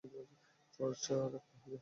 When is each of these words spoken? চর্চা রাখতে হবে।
চর্চা 0.79 1.15
রাখতে 1.25 1.55
হবে। 1.61 1.77